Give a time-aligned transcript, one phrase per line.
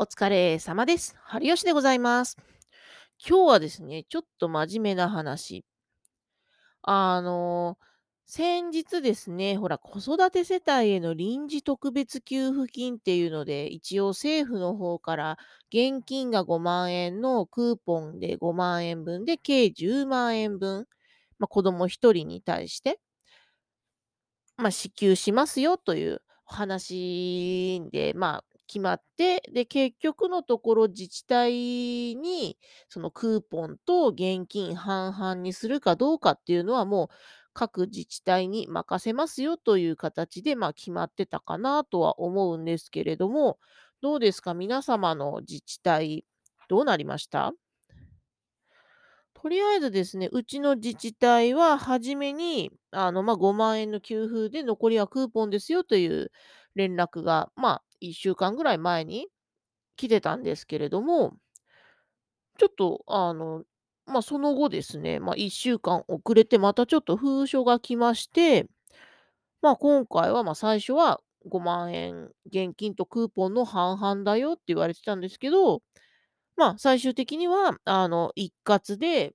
[0.00, 1.16] お疲れ様です。
[1.24, 2.36] 春吉でございます。
[3.18, 5.64] 今日はですね、ちょっと真面目な話。
[6.82, 7.78] あの、
[8.24, 15.36] 先日ですね、ほら、子育て世帯への臨時特別給付金っていうので、一応政府の方から
[15.72, 20.86] 現金が5万円のクーポンで5万円分で計10万円分、
[21.40, 23.00] まあ、子供1人に対して、
[24.58, 31.52] まあ、支給しますよという話で、まあ、決まって、で、結局のところ自治体
[32.16, 32.58] に、
[32.88, 37.08] そのクーポンと現金半々にするかどうかっていうのはもう
[37.54, 43.58] 各自治体に任せますよという形で、まあ、決まってたかなとは思うんですけれども、
[44.00, 44.54] どうですか？
[44.54, 46.24] 皆様の自治体、
[46.68, 47.52] どうなりました？
[49.34, 56.32] とりあえずですね、うちの自治体は初めに、あの、まあ、5万円の給付で残りはクーポンですよという
[56.74, 59.28] 連絡が、まあ、1週間ぐらい前に
[59.96, 61.34] 来てたんですけれども、
[62.58, 63.64] ちょっと、あの、
[64.06, 68.66] まあ、その後ですね、まあ、1週間遅れてまたちょっと封書が来まして、
[69.62, 75.82] まあ、今回は、ま、最初は5万円現金とクーポンの半々だよって言われてたんですけど、
[76.56, 79.34] まあ、最終的には、あの、一括で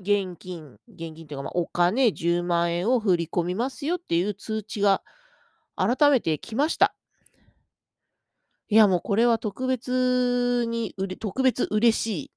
[0.00, 5.02] 現金現金というか、まあ、お金10万円を振り込みますよっていう通知が
[5.76, 6.95] 改めて来ました。
[8.68, 12.30] いや、もうこれは特別にうれ特別嬉しい。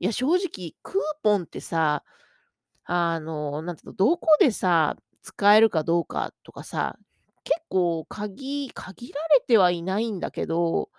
[0.00, 2.04] いや、正直クーポンってさ、
[2.84, 6.98] あの、なんつうの、どこでさ、使えるかどうかとかさ、
[7.44, 10.90] 結構限限られてはいないんだけど、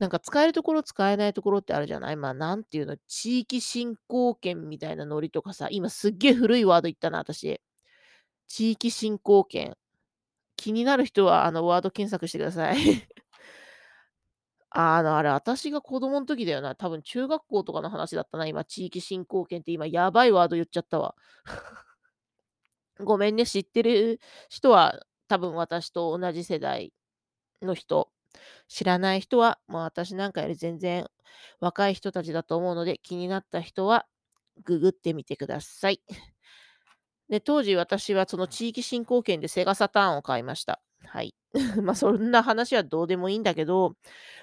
[0.00, 2.16] なんか使えるところ、使えないところってあるじゃない？
[2.16, 7.60] まあ、なんていうの、地域振興券みたいなノリとかさ、今すっげえ古いワード言ったな、私。
[8.48, 9.76] 地域振興券。
[10.56, 12.76] 気になる人は、あの、ワード検索してください。
[14.80, 16.76] あの、あれ、私が子供の時だよな。
[16.76, 21.16] 多分中学校とかの話だったな、今、地域振興券って今やばいワード言っちゃったわ。
[23.00, 26.92] ごめんね、知ってる人は多分私と同じ世代
[27.62, 28.10] の人。
[28.68, 31.06] 知らない人は、もう私なんかより全然
[31.60, 34.06] 若い人たちだと思うので、気になった人は
[34.64, 36.02] ググってみてください。
[37.30, 40.80] で、当時私はその地域振興券でセガサターンを買いました。
[41.04, 41.34] はい。
[41.82, 43.94] まあそんな話はどうでもいいんだけど、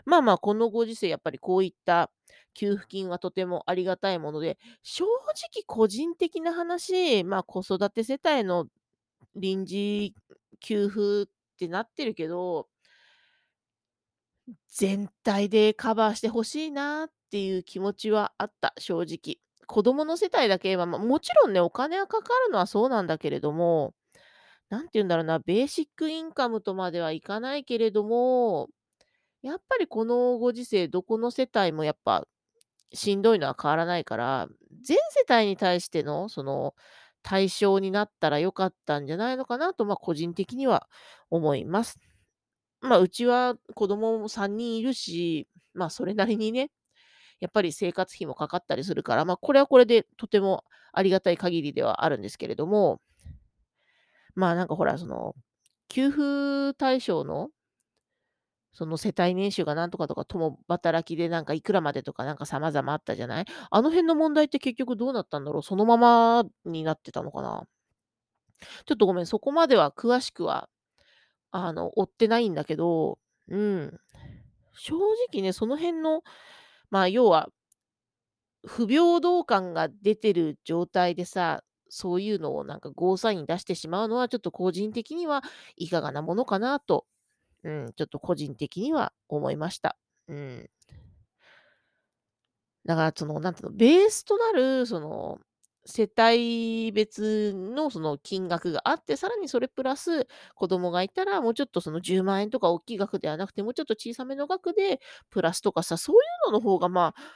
[0.05, 2.11] まあまあこのご時世やっぱりこういった
[2.53, 8.67] 給付金はとてもありがたいもので、正直個人的な話、まあ子育て世帯の
[9.35, 10.16] 臨時
[10.61, 11.27] 給付っ
[11.59, 12.67] てなってるけど、
[14.69, 19.39] 全体でカバーしてほしいなっていう気持ちはあった、正直。
[19.67, 23.93] 子供の世帯だけは、まあ、もちろんね、お金はかかるのはそうなんだけれども、
[24.75, 28.68] なんて言うんだろうな、ベーシックインカムとまではいかないけれども、
[29.41, 32.28] やっぱりこのご時世、どこの世帯もやっぱ
[32.94, 34.50] しんどいのは変わらないから、
[34.84, 34.97] 全
[35.28, 36.75] 世帯に対してのその
[37.24, 40.90] 対象になったら良かったんじゃないのかなと、まあ、個人的には
[41.30, 41.97] 思います。
[42.81, 46.69] まあ、うちは子供も3人いるし、まあ、それなりにね、
[47.40, 53.00] やっぱり生活費もかかったりするから、まあ、これはこれでとてもありがたい限りではあるんですけれども、
[54.35, 55.34] まあ、なんかほら、その、
[55.90, 57.50] 給付対象の、
[58.73, 63.46] その世帯年収がなんとかとか、共働きでなんかいくらまでとかなんか様々あったじゃない？
[63.72, 65.63] あの辺の問題って結局どうなったんだろう？
[65.63, 67.66] そのままになってたのかな？
[68.85, 70.69] ちょっとごめん、そこまでは詳しくは、
[71.52, 73.19] あの、追ってないんだけど、
[73.50, 74.00] うん。
[74.73, 74.96] 正
[75.31, 76.23] 直ね、その辺の、
[76.91, 77.50] まあ、要は
[78.66, 85.44] 不平等感が出てる状態でさ、そういうのをなんかゴーサイン出してしまうのは、ちょっと個人的には
[85.78, 87.06] いかがなものかなと、
[87.63, 89.97] うん、ちょっと個人的には思いました。
[90.28, 90.69] うん。
[92.85, 95.40] だからその、なんていうの、ベースとなる、その、
[95.88, 104.99] 世帯別のその金額があって、さらにそれプラス子供がいたら、もうちょっとその10万円とか大きい額ではなくて、もうちょっと小さめの額で
[105.29, 107.35] プラスとかさ、そういうのの方がまあ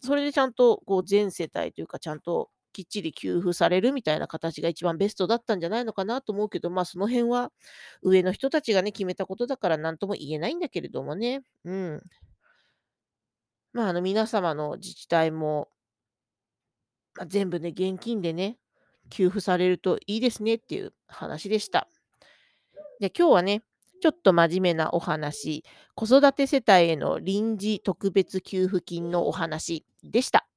[0.00, 7.52] それでちゃんとこう全世帯というか、ちゃんときっちり給付されるみたいな形が一番ベストだったんじゃないのかなと思うけど、まあその辺は
[8.02, 11.42] 上の人たちがね、決めたことだから何とも言えないんだけれどもね。
[11.64, 12.02] うん。
[13.72, 15.68] まああの皆様の自治体も、
[17.16, 18.58] まあ、全部ね、現金でね、
[19.10, 21.88] 給付されるといいですねっていう話でした。
[23.00, 23.62] で、今日はね、
[24.00, 25.64] ちょっと真面目なお話、
[25.94, 30.49] 子育て世帯への臨時特別給付金のお話でした。